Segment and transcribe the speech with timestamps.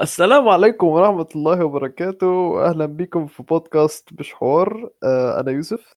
[0.00, 2.64] السلام عليكم ورحمة الله وبركاته.
[2.68, 5.92] أهلا بكم في بودكاست مش حوار آه، أنا يوسف.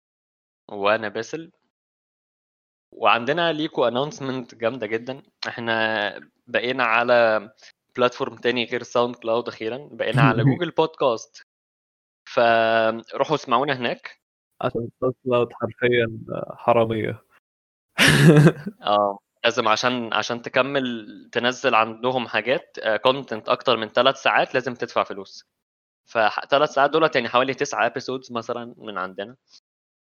[0.72, 1.52] وأنا باسل.
[2.92, 5.24] وعندنا ليكو announcement جامدة جدا.
[5.48, 7.50] إحنا بقينا على
[7.98, 9.90] platform تاني غير ساوند كلاود أخيرا.
[9.92, 11.42] بقينا على جوجل بودكاست
[12.30, 14.20] فروحوا اسمعونا هناك.
[14.62, 16.20] عشان ساوند كلاود حرفيا
[16.58, 17.24] حرامية.
[18.82, 19.20] آه.
[19.44, 25.48] لازم عشان عشان تكمل تنزل عندهم حاجات content أكتر من ثلاث ساعات لازم تدفع فلوس.
[26.06, 29.36] فثلاث ساعات دولت يعني حوالي تسعة episodes مثلا من عندنا.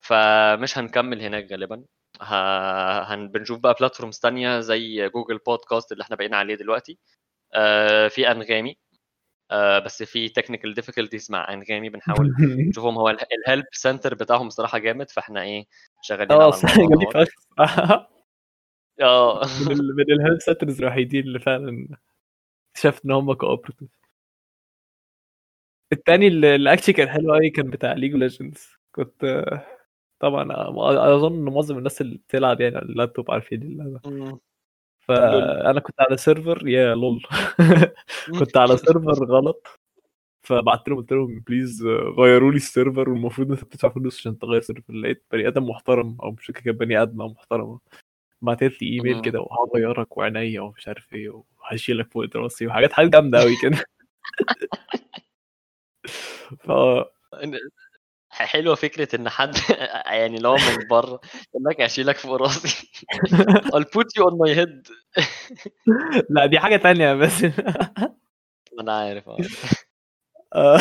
[0.01, 1.83] فمش هنكمل هناك غالبا.
[2.21, 3.27] هن...
[3.27, 6.97] بنشوف بقى platforms تانية زي جوجل بودكاست اللي إحنا بقينا عليه دلوقتي.
[7.53, 8.77] آه في أنغامي.
[9.51, 12.33] آه بس في technical difficulties مع أنغامي بنحاول
[12.69, 12.97] نشوفهم.
[12.97, 15.65] هو ال help center بتاعهم بصراحه جامد فاحنا إيه
[16.01, 16.53] شغالين على
[19.01, 19.41] آه.
[19.65, 21.87] من ال- من ال help centers الوحيدين اللي فعلا
[22.75, 23.89] اكتشفت إن هم cooperative
[25.93, 29.65] التاني اللي actually كان حلو قوي كان بتاع League Legends كنت آه،
[30.19, 33.99] طبعا آه، أظن إن معظم الناس اللي بتلعب يعني على اللابتوب عارفين اللعبة.
[34.99, 37.23] فانا كنت على server يا LoL.
[38.39, 39.67] كنت على server غلط.
[40.43, 41.83] فبعت لهم قلت لهم please
[42.19, 46.17] غيروا لي ال server والمفروض أنت بتدفع فلوس عشان تغير server لقيت بني آدم محترم
[46.23, 47.79] أو مش فاكر كان بني ادمه محترمه
[48.45, 49.21] بعتت لي إيميل.
[49.21, 53.85] كده وهغيرك وعينيا ومش عارف إيه وهشيلك فوق راسي وحاجات حاجات جامدة قوي كده.
[56.65, 56.71] ف
[58.29, 59.55] حلوة فكرة إن حد
[60.05, 62.87] يعني لو من بره يقول لك اشيلك فوق راسي.
[63.75, 64.91] I'll put you on my head.
[66.29, 67.43] لا دي حاجة تانية بس.
[68.79, 69.37] أنا عارف آه.
[70.55, 70.79] آه،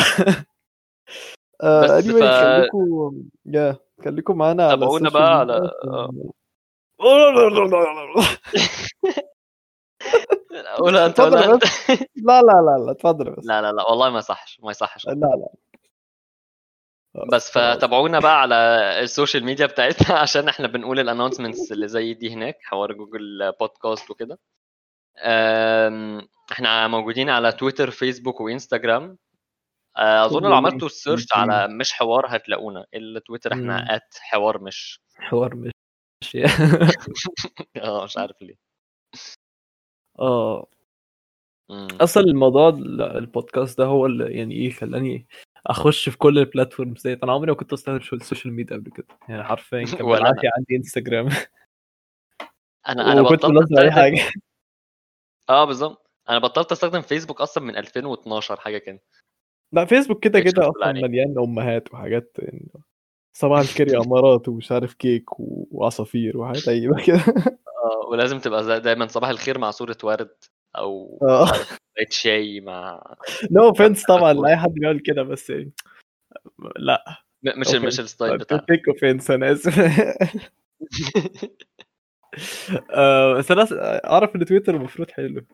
[1.63, 2.23] آه، بس ف-
[3.45, 5.71] يا خليكم معانا على تابعونا بقى على-
[6.99, 8.35] آه.
[10.77, 11.63] قولها انت يا أنت.
[12.15, 13.45] لا لا لا لا اتفضل بس.
[13.45, 15.07] لا لا لا والله ما يصحش ما يصحش.
[15.07, 15.47] لا لا
[17.31, 17.51] بس.
[17.51, 18.55] فتابعونا بقى على
[18.99, 23.53] ال social media بتاعتنا عشان إحنا بنقول ال announcements اللي زي دي هناك حوار جوجل
[23.59, 24.39] بودكاست وكده.
[26.51, 29.17] إحنا موجودين على تويتر فيسبوك وإنستجرام.
[29.97, 32.85] أه، أظن لو عملتوا ال search على مش حوار هتلاقونا.
[32.93, 33.71] التويتر مم.
[33.71, 35.01] إحنا at حوار مش.
[35.15, 35.71] حوار مش.
[37.83, 38.55] آه مش عارف ليه.
[40.19, 40.67] آه.
[42.01, 45.27] أصلا الموضوع ال- البودكاست ده هو اللي يعني إيه خلاني
[45.67, 47.23] أخش في كل ال platforms ديت.
[47.23, 49.07] أنا عمري ما كنت أستخدم ال social media قبل كده.
[49.29, 50.07] يعني حرفيا كان.
[50.07, 51.27] بالعافية عندي انستجرام
[52.89, 54.21] أنا أنا بنزل أي حاجة.
[55.49, 56.11] آه بالظبط.
[56.29, 58.99] أنا بطلت أستخدم فيسبوك أصلا من 2012 حاجة كده.
[59.71, 60.91] لا فيسبوك كده كده أصلا.
[60.91, 62.69] مليان أمهات وحاجات يعني
[63.37, 67.23] صباح الخير يا أمارات ومش عارف كيك وعصافير وحاجات أيوه كده.
[67.85, 70.35] آه ولازم تبقى دايما صباح الخير مع صورة ورد
[70.77, 73.15] أو كوبايه شاي مع
[73.51, 75.71] no offense طبعا لأي حد بيقول كده بس يعني
[76.75, 77.03] لا.
[77.43, 77.75] مش.
[77.75, 79.79] مش ال style بتاعنا take offense أنا آسف.
[82.91, 83.67] آه، بس أنا
[84.11, 85.45] أعرف إن تويتر المفروض حلو.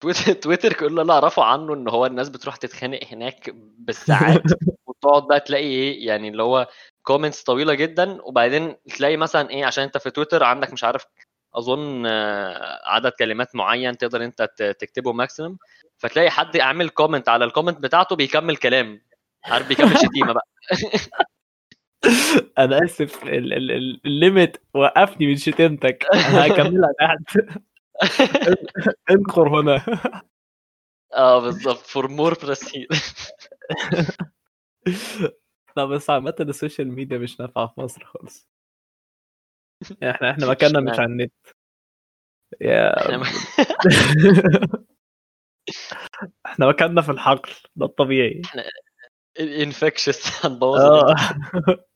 [0.00, 4.42] تويتر تويتر كل اللي أعرفه عنه إن هو الناس بتروح تتخانق هناك بالساعات.
[5.04, 6.68] وتقعد بقى تلاقي إيه يعني اللي هو
[7.02, 11.06] comments طويلة جدا وبعدين تلاقي مثلا إيه عشان أنت في تويتر عندك مش عارف
[11.54, 15.58] أظن آه، عدد كلمات معين تقدر أنت تكتبه maximum
[15.98, 19.00] فتلاقي حد عامل comment على ال comment بتاعته بيكمل كلام.
[19.44, 20.46] عارف بيكمل شتيمة بقى.
[22.58, 26.06] أنا آسف ال- ال- ال- ال limit وقفني من شتيمتك.
[26.14, 27.46] أنا هكملها تحت
[29.10, 29.84] انقر هنا.
[31.14, 31.86] آه بالظبط.
[31.86, 32.88] for more proceed
[35.76, 38.48] لا بس عامة ال social media مش نافعة في مصر خالص.
[40.00, 41.32] يعني إحنا إحنا مكاننا مش؟ على النت.
[42.60, 42.94] يا
[46.46, 48.42] إحنا مكاننا في الحقل ده الطبيعي.
[49.40, 51.86] انفكشس هنبوظ الإنترنت.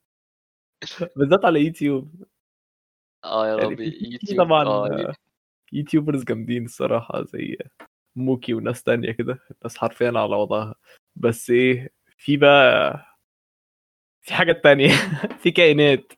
[1.17, 2.25] بالذات على يوتيوب.
[3.25, 5.15] آه يا يعني ربي يوتيوب طبعا آه
[5.73, 7.59] يوتيوبرز جامدين الصراحة زي
[8.17, 10.75] موكي وناس تانية كده الناس حرفيا على وضعها.
[11.17, 13.07] بس إيه في بقى
[14.23, 14.89] في حاجات تانية.
[15.43, 16.13] في كائنات.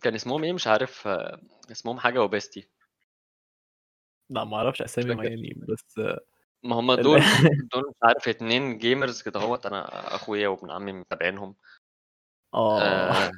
[0.00, 1.08] كان اسمهم إيه؟ مش عارف.
[1.70, 2.68] اسمهم حاجة وبيستي.
[4.30, 5.14] لا ما أعرفش أسامي.
[5.14, 6.00] معينين بس
[6.62, 7.20] ما هم دول
[7.72, 11.56] دول مش عارف اتنين gamers كده أهوت أنا أخويا وابن عمي متابعينهم.
[12.54, 12.80] آه.
[12.80, 13.32] آه.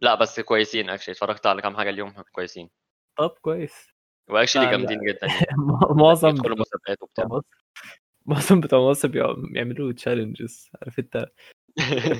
[0.00, 2.70] لا بس كويسين actually اتفرجت على كام حاجة اليوم كويسين.
[3.16, 3.88] طب كويس.
[4.28, 4.70] و actually.
[4.70, 5.46] جامدين جدا يعني.
[6.02, 7.40] معظم يدخلوا بتوع مسابقات وبتاع.
[8.26, 11.26] معظم بتوع مصر بيعم- بيعملوا challenges عارف انت؟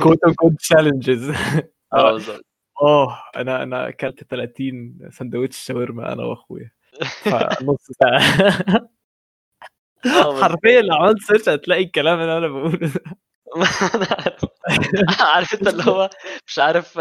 [0.02, 1.31] code code challenges
[1.93, 2.12] آه.
[2.12, 2.47] بالظبط.
[2.82, 6.70] آه أنا أنا أكلت 30 سندوتش شاورما أنا وأخويا.
[7.23, 8.20] فنص ساعة.
[10.06, 12.93] آه، حرفيا لو عملت search هتلاقي الكلام اللي أنا بقوله
[15.20, 16.11] عارف انت اللي هو
[16.47, 16.99] مش عارف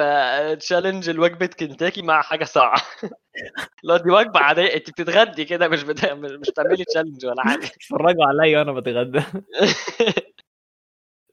[0.60, 2.44] challenge الوجبة كنتاكي مع حاجة
[3.84, 6.14] اللي هو دي وجبة عادية انت بتتغدي كده مش بتا...
[6.14, 7.66] مش بتعملي challenge ولا حاجة.
[7.76, 9.24] اتفرجوا عليا وأنا بتغدى.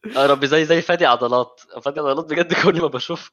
[0.06, 1.60] يا رب زي زي فادي عضلات.
[1.82, 3.30] فادي عضلات بجد كل ما بشوف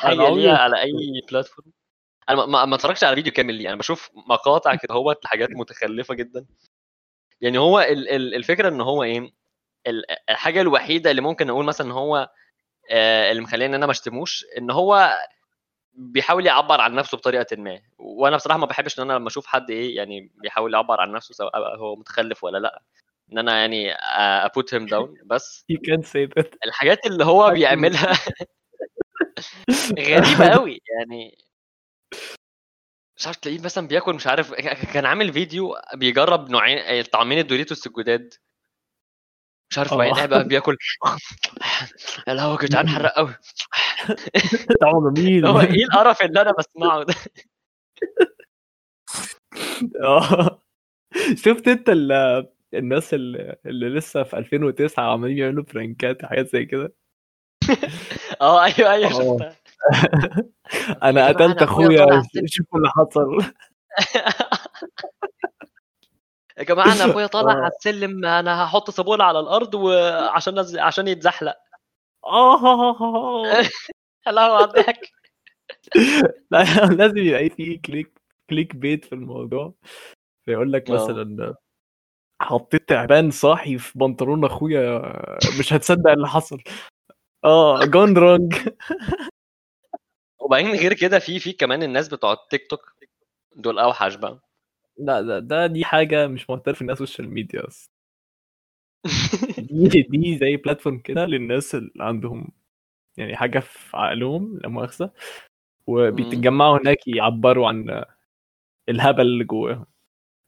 [0.00, 0.92] حاجة ليها على أي
[1.30, 1.72] بلاتفورم
[2.28, 3.68] أنا ما- ما اتفرجش على فيديو كامل ليه.
[3.68, 6.46] أنا بشوف مقاطع كده هو حاجات متخلفة جدا.
[7.40, 9.30] يعني هو ال- ال- الفكرة إن هو إيه
[10.30, 12.30] الحاجة الوحيدة اللي ممكن أقول مثلا إن هو
[12.90, 15.18] آه، اللي مخليني إن أنا ما أشتموش إن هو
[15.94, 17.80] بيحاول يعبر عن نفسه بطريقة ما.
[17.98, 21.34] وأنا بصراحة ما بحبش إن أنا لما أشوف حد إيه يعني بيحاول يعبر عن نفسه
[21.34, 22.82] سواء هو متخلف ولا لأ.
[23.32, 23.92] إن أنا يعني
[24.44, 25.64] ابوت هيم داون بس.
[25.72, 26.48] You can say that.
[26.64, 28.12] الحاجات اللي هو بيعملها
[29.98, 31.38] غريبة قوي يعني.
[33.16, 34.54] مش عارف تلاقيه مثلا بياكل مش عارف
[34.94, 38.34] كان عامل فيديو بيجرب نوعين طعمين الدوريتوس الجداد.
[39.70, 39.94] مش عارف آه.
[39.96, 40.76] وبعدين قاعد بقى بياكل
[42.28, 43.34] يا لهوي يا جدعان حرق قوي
[44.80, 47.14] طعمه جميل هو إيه القرف اللي أنا بسمعه ده
[50.04, 50.60] آه
[51.36, 56.94] شفت أنت ال- الناس اللي, اللي لسه في 2009 عمالين يعملوا برانكات وحاجات زي كده
[58.40, 59.10] آه أيوه أيوه آه.
[59.10, 59.56] شفتها
[61.02, 62.22] أنا قتلت أخويا.
[62.46, 63.52] شوفوا اللي حصل
[66.58, 67.56] يا جماعة أنا اخويا طالع آه.
[67.56, 70.76] على السلم أنا هحط صابونه على الأرض وعشان نز...
[70.76, 71.56] عشان يتزحلق.
[72.24, 73.62] آه.
[74.26, 75.00] لهوي على الضحك
[76.50, 76.64] لا
[76.98, 78.18] لازم يبقى في كليك
[78.50, 79.74] كليك بيت في الموضوع.
[80.44, 80.94] فيقول لك آه.
[80.94, 81.54] مثلا
[82.42, 85.02] حطيت تعبان صاحي في بنطلون أخويا
[85.58, 86.58] مش هتصدق اللي حصل.
[87.44, 88.68] آه gone wrong
[90.38, 92.80] وبعدين غير كده في في كمان الناس بتوع التيك توك
[93.56, 94.40] دول أوحش بقى.
[94.98, 97.88] لا ده, ده دي حاجة مش معترف انها social media أصلا.
[99.58, 102.48] دي دي زي platform كده للناس اللي عندهم
[103.18, 105.12] يعني حاجة في عقلهم لا مؤاخذة
[105.88, 108.04] وبيتجمعوا هناك يعبروا عن
[108.88, 109.86] الهبل اللي جواهم.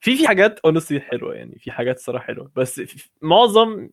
[0.01, 2.83] في في حاجات honestly حلوة يعني في حاجات صراحة حلوة بس
[3.23, 3.91] معظم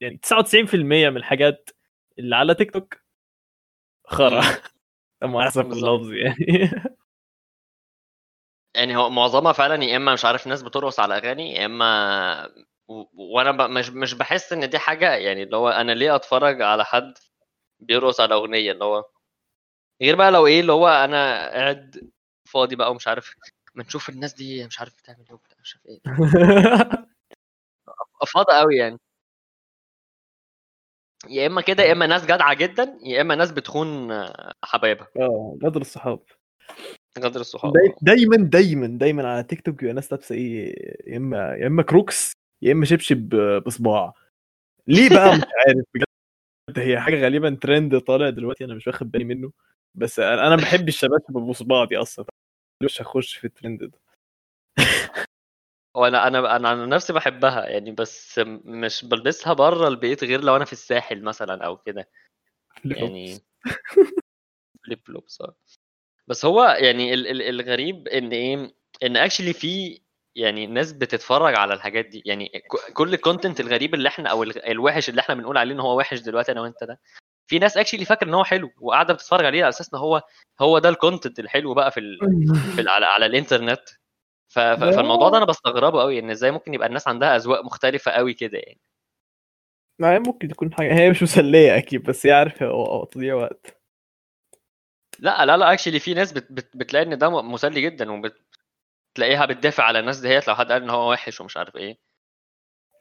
[0.00, 1.70] يعني 99% من الحاجات
[2.18, 2.98] اللي على تيك توك
[4.04, 4.40] خرا
[5.22, 5.72] لا مؤاخذه في.
[5.72, 6.70] اللفظ يعني.
[8.76, 12.50] يعني هو معظمها فعلا يا إما مش عارف ناس بترقص على أغاني يا إما.
[13.14, 13.70] وأنا ب...
[13.70, 17.14] مش مش بحس إن دي حاجة يعني اللي هو أنا ليه أتفرج على حد
[17.80, 19.04] بيرقص على أغنية اللي هو
[20.02, 22.10] غير بقى لو إيه اللي هو أنا قاعد
[22.44, 23.34] فاضي بقى ومش عارف
[23.74, 26.00] ما نشوف الناس دي مش عارف بتعمل إيه مش عارف إيه.
[28.32, 28.98] فاضي قوي يعني.
[31.28, 34.08] يا إما كده يا إما ناس جدعة جدا يا إما ناس بتخون
[34.64, 35.08] حبايبها.
[35.20, 36.20] آه غدر الصحاب.
[37.18, 40.74] غدر الصحاب داي- دايما دايما دايما على تيك توك بيبقى ناس لابسة إيه
[41.12, 42.32] يا إما يا إما كروكس
[42.62, 43.28] يا إما شبشب
[43.66, 44.14] بصباع.
[44.86, 49.24] ليه بقى؟ مش عارف بجد هي حاجة غالبا ترند طالع دلوقتي أنا مش واخد بالي
[49.24, 49.52] منه.
[49.94, 52.24] بس أنا بحب الشباشب بصباع دي أصلا.
[52.82, 53.98] مش هخش في الترند ده.
[55.96, 56.26] هو أنا
[56.56, 61.22] أنا عن نفسي بحبها يعني بس مش بلبسها بره البيت غير لو أنا في الساحل
[61.22, 62.08] مثلا أو كده.
[62.84, 63.38] يعني
[64.84, 65.56] flip flops آه.
[66.28, 70.00] بس هو يعني ال ال الغريب إن إيه إن actually في
[70.36, 72.22] يعني ناس بتتفرج على الحاجات دي.
[72.26, 72.62] يعني
[72.92, 76.20] كل ال content الغريب اللي إحنا أو الوحش اللي إحنا بنقول عليه إن هو وحش
[76.20, 77.00] دلوقتي أنا وأنت ده
[77.50, 80.22] في ناس actually فاكر إن هو حلو وقاعدة بتتفرج عليه على أساس إن هو
[80.60, 82.18] هو ده ال content الحلو بقى في ال
[82.74, 83.82] في ال على, على الإنترنت.
[84.48, 88.10] ف- ف- فالموضوع ده أنا بستغربه قوي إن إزاي ممكن يبقى الناس عندها أذواق مختلفة
[88.10, 88.80] قوي كده يعني.
[90.00, 93.75] ما ممكن تكون حاجة هي مش مسلية أكيد بس هي عارف هو تضييع وقت.
[95.18, 99.84] لا لا لا actually في ناس بت بت بتلاقي إن ده مسلي جدا وبتلاقيها بتدافع
[99.84, 101.98] على الناس ديت لو حد قال إن هو وحش ومش عارف إيه.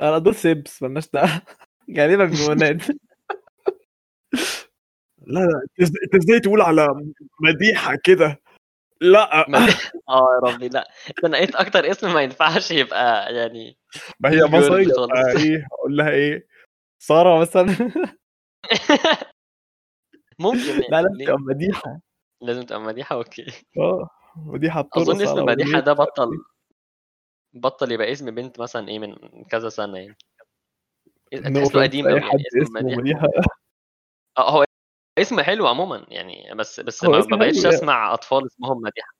[0.02, 1.42] أنا دول سيبس مالناش دعوة.
[1.98, 2.92] غالبا بيبقوا ناس
[5.28, 5.62] لا لا
[6.04, 6.88] أنت إزاي تقول على
[7.40, 8.42] مديحة كده؟
[9.02, 9.40] لا.
[10.10, 10.88] آه يا ربي لا.
[11.26, 13.78] أنا قلت أكتر اسم ما ينفعش يبقى يعني
[14.20, 14.94] ما هي مصرية
[15.38, 16.48] إيه أقول لها إيه؟
[17.00, 17.92] سارة مثلا.
[20.40, 22.00] ممكن يعني لا لا ليه؟ تبقى مديحة.
[22.42, 23.46] لازم تبقى مديحة أوكي.
[23.78, 26.30] آه مديحة بترقص أظن اسم مديحة ده بطل.
[27.54, 29.16] بطل يبقى اسم بنت مثلا إيه من
[29.50, 30.18] كذا سنة يعني.
[31.36, 33.28] offense قديم قوي يعني اسم اسمه مديحة.
[34.38, 34.66] آه هو
[35.18, 39.16] اسم حلو عموما يعني بس بس ما بقتش أسمع أطفال اسمهم مديحة.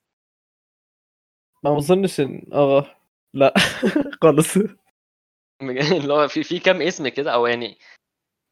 [1.64, 2.86] ما أظنش إن آه
[3.34, 3.54] لا.
[4.22, 4.58] خالص.
[5.62, 7.78] اللي هو في في كام اسم كده أو يعني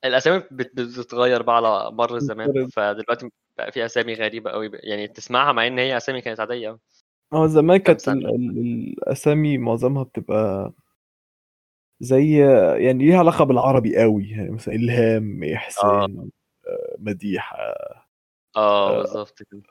[0.05, 2.67] الأسامي بت- بتتغير بقى على مر الزمان.
[2.67, 6.79] فدلوقتي بقى في أسامي غريبة قوي يعني تسمعها مع إن هي أسامي كانت عادية أوي.
[7.33, 10.73] هو زمان كانت الأسامي معظمها بتبقى
[11.99, 12.37] زي
[12.77, 15.55] يعني ليها علاقة بالعربي قوي يعني مثلا إلهام آه.
[15.55, 16.29] احسان
[16.67, 17.57] آه، مديحه
[18.55, 19.61] آه بالظبط كده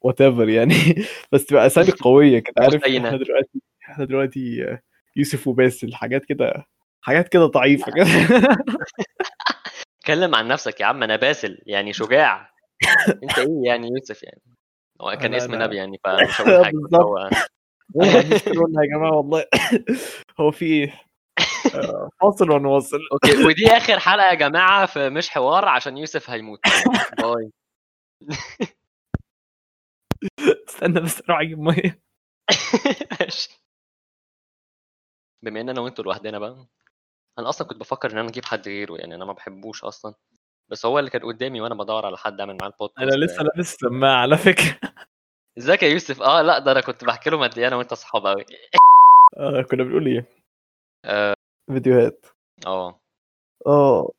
[0.00, 0.74] وات ايفر يعني
[1.32, 2.84] بس تبقى أسامي قوية كده عارف.
[2.84, 4.80] إحنا دلوقتي إحنا دلوقتي آه،
[5.16, 6.66] يوسف وباسل حاجات كده
[7.00, 8.06] حاجات كده ضعيفة كده
[10.02, 12.50] اتكلم عن نفسك يا عم أنا باسل يعني شجاع.
[13.22, 14.42] أنت إيه يعني يوسف يعني؟
[15.00, 16.76] هو كان اسم نبي يعني فمش هقول حاجة.
[16.94, 17.18] هو
[18.82, 19.44] يا جماعة والله.
[20.40, 21.02] هو في إيه؟
[21.74, 26.60] آه، فاصل ونواصل okay ودي آخر حلقة يا جماعة في مش حوار عشان يوسف هيموت.
[27.18, 27.50] bye.
[30.68, 32.02] استنى بس أروح أجيب مية.
[33.20, 33.62] ماشي.
[35.42, 36.66] بما إن أنا وأنتوا لوحدنا بقى.
[37.38, 40.14] أنا أصلا كنت بفكر إن أنا أجيب حد غيره يعني أنا ما بحبوش أصلا.
[40.70, 43.74] بس هو اللي كان قدامي وأنا بدور على حد أعمل معاه البودكاست أنا لسه لابس
[43.74, 44.78] سماعه على فكرة.
[45.58, 48.26] إزيك يا يوسف؟ آه لأ ده أنا كنت بحكي لهم قد إيه أنا وأنت اصحاب
[48.26, 48.44] قوي
[49.38, 50.26] آه كنا بنقول إيه؟
[51.04, 51.34] آه.
[51.72, 52.26] فيديوهات.
[52.66, 53.00] آه.
[53.66, 54.10] آه.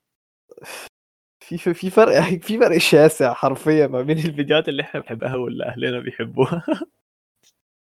[1.39, 5.65] في في في فرق في فرق شاسع حرفيا ما بين الفيديوهات اللي إحنا بنحبها واللي
[5.65, 6.63] أهلنا بيحبوها.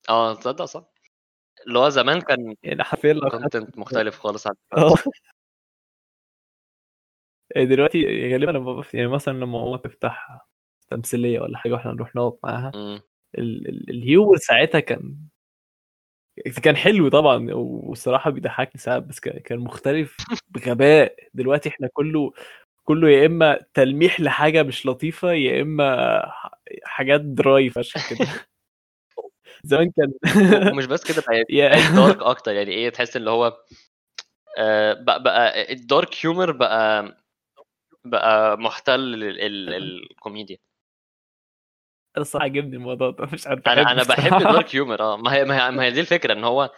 [0.09, 0.83] آه تصدق صح؟
[1.67, 4.95] اللي هو زمان كان يعني حرفيا لو كونتنت مختلف خالص عن آه.
[7.55, 10.47] إيه دلوقتي غالبا لما يعني مثلا لما ماما تفتح
[10.89, 12.71] تمثيلية ولا حاجة وإحنا نروح نقعد معاها
[13.89, 15.15] الهيومر ساعتها كان
[16.63, 20.17] كان حلو طبعا والصراحة بيضحكني ساعات بس كان مختلف
[20.49, 21.15] بغباء.
[21.33, 22.33] دلوقتي إحنا كله
[22.83, 26.21] كله يا إما تلميح لحاجة مش لطيفة يا إما
[26.83, 28.27] حاجات dry فشخ كده.
[29.63, 30.13] زمان كان
[30.71, 31.43] ومش بس كده بقى
[31.95, 32.51] dark أكتر.
[32.53, 33.57] يعني إيه تحس اللي هو
[34.57, 37.17] آه، بقى, بقى ال dark humor بقى
[38.05, 39.73] بقى محتل ال- ال-
[40.11, 40.57] الكوميديا
[42.17, 44.33] أنا الصراحة عجبني الموضوع ده مش عارف أنا أنا بحب.
[44.33, 45.17] الدارك هيومر آه.
[45.17, 46.71] ما هي ما هي, دي الفكرة إن هو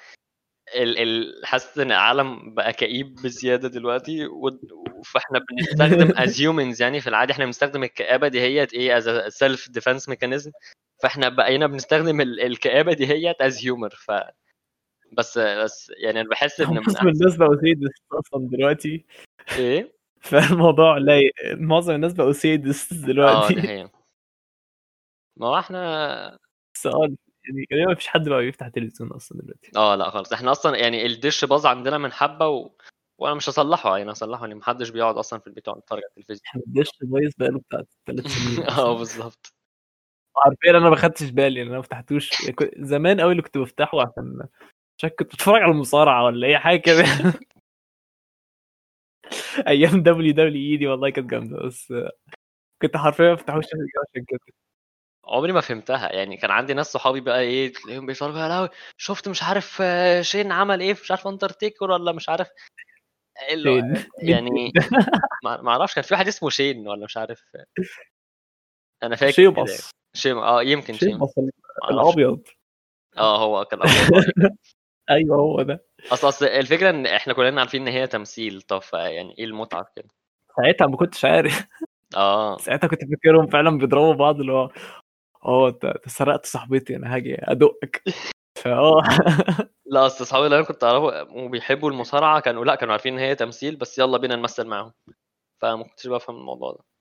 [0.76, 4.28] ال ال حاسس إن العالم بقى كئيب بزيادة دلوقتي
[5.06, 9.70] فإحنا بنستخدم as humans يعني في العادي إحنا بنستخدم الكآبة دي هي إيه a self
[9.72, 10.52] defense mechanism.
[11.04, 14.12] فاحنا بقينا بنستخدم ال- الكآبة دي هي as humor ف
[15.12, 19.06] بس بس يعني أنا بحس إن من معظم الناس بقوا سيدس أصلا دلوقتي.
[19.58, 19.96] إيه؟
[20.30, 21.32] فالموضوع لايق.
[21.54, 23.90] معظم الناس بقوا سيدس آه دلوقتي هي
[25.38, 26.40] ما هو إحنا
[26.76, 27.08] بس آه
[27.46, 29.72] يعني غالبا مفيش حد بقى بيفتح تلفزيون أصلا دلوقتي.
[29.76, 30.34] آه لا خالص.
[30.34, 32.72] إحنا أصلا يعني الدش باظ عندنا من حبة و...
[33.18, 36.42] وأنا مش هصلحه يعني هصلحه يعني محدش بيقعد أصلا في البيت يقعد يتفرج على التلفزيون.
[36.48, 38.98] إحنا الدش بايظ بقاله بتاع ثلاث سنين آه.
[38.98, 39.54] بالظبط.
[40.36, 42.52] حرفيا أنا ما خدتش بالي أنا ما فتحتوش.
[42.52, 44.48] كنت- زمان قوي اللي كنت بفتحه عشان
[45.00, 47.04] عشان كنت بتفرج على المصارعة ولا أي حاجة كده.
[49.68, 51.94] أيام WWE دي والله كانت جامدة بس
[52.82, 54.40] كنت حرفيا ما بفتحوش عشان كده
[55.26, 56.14] عمري ما فهمتها.
[56.16, 60.22] يعني كان عندي ناس صحابي بقى إيه تلاقيهم بيتفرجوا يا لهوي شفت مش عارف آه،
[60.22, 62.48] Shane عمل إيه؟ مش عارف اندرتيكر ولا مش عارف.
[64.22, 64.72] يعني
[65.44, 67.44] ما أعرفش كان في واحد اسمه شين ولا مش عارف.
[69.04, 69.64] أنا فاكر شيء كده.
[69.64, 71.50] بص شيم آه يمكن شيء شيم بص ما
[71.84, 72.18] أعرفش.
[72.18, 72.42] الأبيض.
[73.18, 74.24] آه هو كان أبيض.
[75.10, 75.86] أيوه هو ده.
[76.12, 78.62] أصل أصل الفكرة إن إحنا كلنا عارفين إن هي تمثيل.
[78.62, 80.08] طب يعني إيه المتعة في كده؟
[80.58, 81.68] ساعتها ما كنتش عارف.
[82.16, 82.58] آه.
[82.58, 84.70] ساعتها كنت فاكرهم فعلا بيضربوا بعض اللي هو
[85.46, 88.04] آه أنت سرقت صاحبتي أنا هاجي أدقك.
[88.64, 89.02] فاه
[89.86, 93.36] لا أصل اصحابي اللي أنا كنت أعرفه وبيحبوا المصارعة كانوا لا كانوا عارفين إن هي
[93.36, 94.94] تمثيل بس يلا بينا نمثل معاهم.
[95.62, 96.93] فما كنتش بفهم الموضوع ده.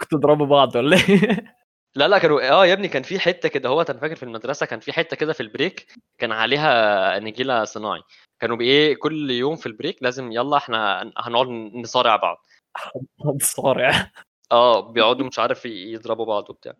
[0.00, 1.56] كنتوا تضربوا بعض ولا إيه؟
[1.94, 4.66] لا لا كانوا آه يا ابني كان في حتة كده هو أنا فاكر في المدرسة
[4.66, 8.02] كان في حتة كده في ال break كان عليها نجيلة صناعي.
[8.40, 12.46] كانوا بايه كل يوم في ال break لازم يلا إحنا هنقعد نصارع بعض.
[13.42, 14.10] صارع
[14.52, 16.74] آه بيقعدوا مش عارف يضربوا بعض وبتاع.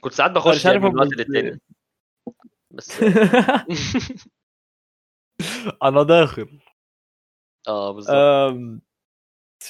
[0.00, 1.60] كنت ساعات بخش يعني من هم وقت للتاني.
[2.70, 3.02] بس
[5.82, 6.60] أنا داخل.
[7.68, 8.14] آه بالظبط.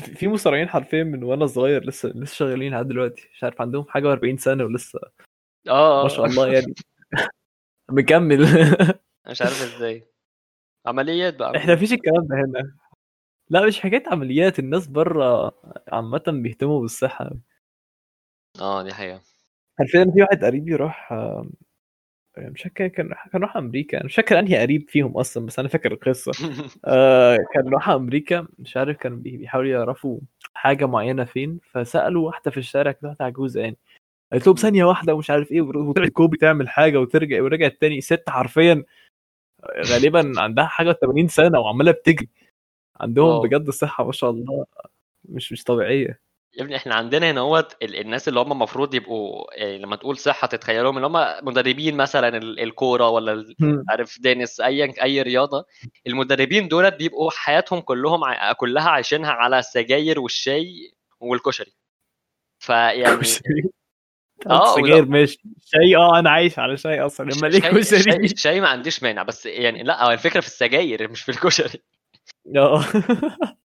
[0.02, 3.28] في مصارعين حرفيا من وأنا صغير لسه لسه شغالين لحد دلوقتي.
[3.34, 5.00] مش عارف عندهم حاجة و40 سنة ولسه.
[5.68, 6.74] آه ما شاء الله يعني.
[7.90, 8.40] مكمل.
[9.30, 10.06] مش عارف إزاي.
[10.86, 11.56] عمليات بقى.
[11.56, 12.76] إحنا مفيش الكلام ده هنا.
[13.50, 14.58] لا مش حكاية عمليات.
[14.58, 15.52] الناس بره
[15.92, 17.30] عامة بيهتموا بالصحة
[18.60, 19.20] آه دي حقيقة.
[19.78, 21.12] حرفيا في واحد قريبي راح
[22.38, 23.96] مش فاكر كان كان راح أمريكا.
[23.98, 26.32] أنا مش فاكر أنهي قريب فيهم أصلا بس أنا فاكر القصة.
[26.84, 30.18] آه كان راح أمريكا مش عارف كان بي- بيحاولوا يعرفوا
[30.54, 33.76] حاجة معينة فين فسألوا واحدة في الشارع كده واحدة عجوزة يعني.
[34.32, 38.00] قالت لهم ثانية واحدة ومش عارف إيه وطلعت كوبري تعمل حاجة وترجع ورجعت تاني.
[38.00, 38.84] ست حرفيا
[39.86, 42.28] غالبا عندها حاجة 80 سنة وعمالة بتجري.
[43.00, 43.42] عندهم واو.
[43.42, 44.66] بجد صحة ما شاء الله
[45.24, 46.20] مش مش طبيعية.
[46.56, 50.46] يا ابني إحنا عندنا هنا هوت الناس اللي هم المفروض يبقوا يعني لما تقول صحة
[50.46, 53.54] تتخيلهم اللي هم مدربين مثلا الكورة ولا
[53.88, 55.66] عارف دينيس ايا أي رياضة.
[56.06, 58.20] المدربين دولت بيبقوا حياتهم كلهم
[58.56, 61.72] كلها عايشينها على السجاير والشاي والكشري.
[62.58, 63.20] فيعني
[64.50, 65.42] آه سجاير ماشي.
[65.64, 67.30] شاي آه أنا عايش على شاي أصلا.
[67.30, 71.10] لما ليه كشري شاي, شاي ما عنديش مانع بس يعني لأ هو الفكرة في السجاير
[71.10, 71.82] مش في الكشري.
[72.56, 72.84] آه.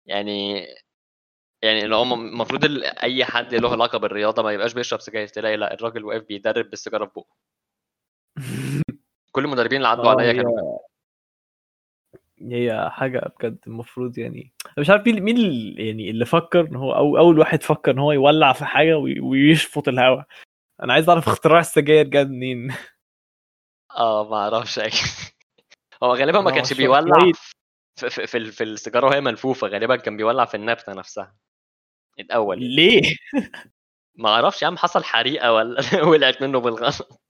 [0.05, 0.65] يعني
[1.61, 5.73] يعني اللي هم المفروض اي حد له علاقة بالرياضة ما يبقاش بيشرب سجاير تلاقي لا
[5.73, 7.35] الراجل واقف بيدرب بالسيجارة في بقه.
[9.31, 10.79] كل المدربين اللي عدوا عليا كانوا
[12.41, 15.37] هي حاجة بجد المفروض يعني مش عارف مين مين
[15.77, 19.87] يعني اللي فكر إن هو أو أول واحد فكر إن هو يولع في حاجة ويشفط
[19.87, 20.25] الهواء
[20.83, 22.73] أنا عايز أعرف اختراع السجاير جه منين.
[23.97, 24.79] آه ما أعرفش.
[26.03, 27.31] هو غالبا ما كانش بيولع
[27.99, 31.35] في, في, في, في السيجارة وهي ملفوفة غالبا كان بيولع في النبتة نفسها.
[32.19, 32.63] الأول.
[32.63, 33.15] ليه؟
[34.15, 37.21] ما أعرفش يا عم حصل حريقة ولا ولعت منه بالغلط.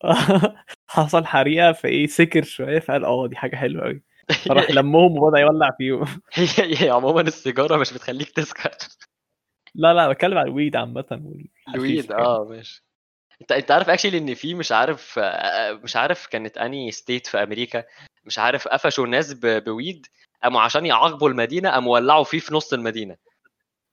[0.88, 4.02] حصل حريقة فايه سكر شوية فقال آه دي حاجة حلوة قوي
[4.44, 6.20] فراح لمهم وبدأ يولع فيهم.
[6.80, 8.70] هي عموما السيجارة مش بتخليك تسكر.
[9.74, 11.04] لا لا بتكلم على ال weed عامة
[11.74, 12.84] ال weed آه ماشي.
[13.40, 15.18] أنت أنت عارف actually إن في مش عارف
[15.82, 17.84] مش عارف كانت أنهي state في أمريكا
[18.24, 20.06] مش عارف قفشوا ناس ب weed
[20.42, 23.16] قاموا عشان يعاقبوا المدينة قاموا ولعوا فيه في نص المدينة.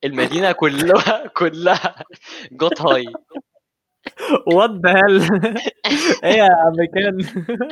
[0.04, 1.94] المدينة كلها كلها
[2.52, 3.04] got high
[4.46, 5.22] what the hell
[6.24, 7.18] إيه يا أمريكان؟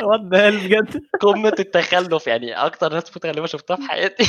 [0.03, 4.25] what the hell بجد؟ قمة التخلف يعني أكتر ناس متخلفه شفتها في حياتي.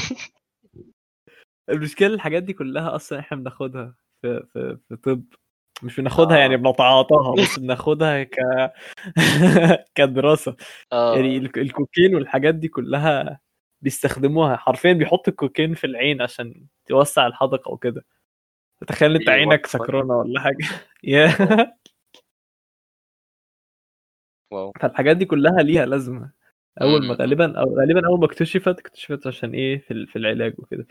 [1.70, 5.24] المشكلة الحاجات دي كلها أصلا إحنا بناخدها في في في طب.
[5.84, 6.58] مش بناخدها يعني آه.
[6.58, 8.36] يعني بنتعاطاها بس بناخدها ك
[9.96, 10.56] كدراسة.
[10.92, 11.16] آه.
[11.16, 13.40] يعني الكوكين والحاجات دي كلها
[13.82, 14.56] بيستخدموها.
[14.58, 18.06] حرفيا بيحط الكوكين في العين عشان توسع الحدقة وكده.
[18.88, 20.68] تخيل أنت عينك سكرانه ولا حاجة.
[24.52, 24.72] واو.
[24.82, 26.32] فالحاجات دي كلها ليها لازمة.
[26.82, 30.88] أول ما غالبا أو غالبا أول ما اكتشفت اكتشفت عشان إيه؟ في, في العلاج وكده.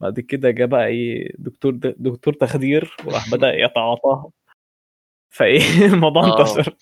[0.00, 4.30] بعد كده جه بقى إيه؟ دكتور دكتور تخدير وراح بدأ يتعاطاها
[5.30, 5.60] فإيه؟
[5.94, 6.24] الموضوع.
[6.38, 6.76] انتشر.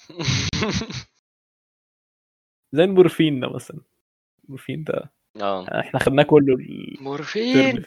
[2.72, 3.80] زي المورفين ده مثلا.
[4.44, 5.80] المورفين ده آه.
[5.80, 6.56] إحنا خدناه كله
[7.00, 7.84] مورفين.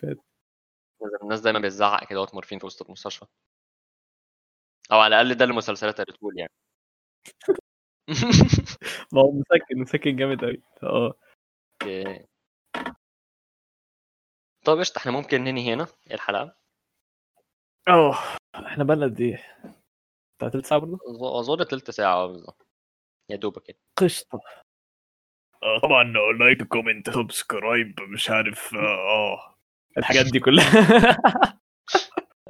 [1.24, 3.26] الناس دايما بتزعق كده وقت مورفين في وسط المستشفى.
[4.92, 6.52] أو على الأقل ده اللي المسلسلات بتقول يعني.
[9.14, 11.14] ما هو مسكن مسكن جامد قوي آه.
[14.66, 16.56] طب قشطة إحنا ممكن ننهي هنا الحلقة.
[17.88, 18.16] آه
[18.56, 19.58] إحنا بقى قد إيه؟
[20.38, 21.00] بتاع تلت ساعة برضه؟
[21.40, 22.68] أظن تلت ساعة بالظبط.
[23.30, 23.78] يا دوبك كده.
[23.98, 24.40] قشطة.
[25.64, 26.04] آه طبعا
[26.39, 29.59] like comment subscribe مش عارف آه, آه.
[29.97, 31.60] الحاجات دي كلها.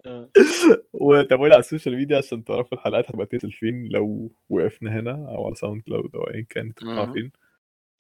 [0.94, 5.46] وتابعونا على ال social media عشان تعرفوا الحلقات هتبقى تنزل فين لو وقفنا هنا أو
[5.46, 6.74] على SoundCloud أو ايا كان
[7.14, 7.32] فين.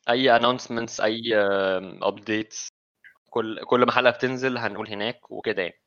[0.09, 1.35] أي announcements أي
[2.01, 2.67] updates
[3.29, 5.81] كل كل ما حلقة بتنزل هنقول هناك وكده يعني.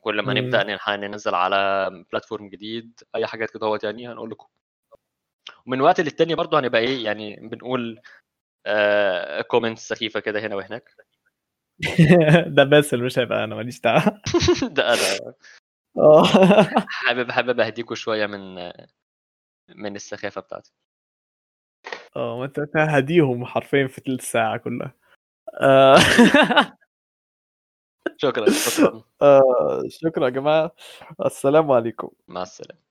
[0.00, 4.46] كل ما نبدأ ننزل على platform جديد أي حاجات كده هو يعني هنقول لكم.
[5.66, 8.00] ومن وقت للتاني برضه هنبقى إيه يعني بنقول
[8.66, 10.90] آه comments سخيفة كده هنا وهناك.
[12.56, 14.20] ده بس اللي مش هيبقى أنا ماليش دعوة.
[14.76, 15.34] ده أنا.
[15.98, 16.24] آه.
[16.88, 18.54] حابب حابب أهديكوا شوية من
[19.76, 20.70] من السخافة بتاعتي.
[22.16, 24.94] آه ما أنت هديهم حرفيا في ثلث ساعة كلها.
[25.62, 25.96] آه.
[28.18, 29.02] شكرا شكرا.
[29.22, 30.72] آه، شكرا يا جماعة.
[31.26, 32.10] السلام عليكم.
[32.28, 32.83] مع السلامة.